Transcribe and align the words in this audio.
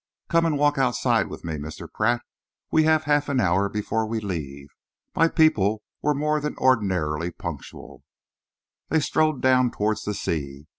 Come 0.29 0.47
and 0.47 0.57
walk 0.57 0.79
outside 0.79 1.27
with 1.27 1.43
me, 1.43 1.57
Mr. 1.57 1.87
Pratt. 1.87 2.23
We 2.71 2.85
have 2.85 3.03
half 3.03 3.29
an 3.29 3.39
hour 3.39 3.69
before 3.69 4.07
we 4.07 4.19
leave. 4.19 4.69
My 5.15 5.27
people 5.27 5.83
were 6.01 6.15
more 6.15 6.39
than 6.39 6.57
ordinarily 6.57 7.29
punctual." 7.29 8.01
They 8.89 8.99
strolled 8.99 9.43
down 9.43 9.69
towards 9.69 10.01
the 10.03 10.15
sea. 10.15 10.65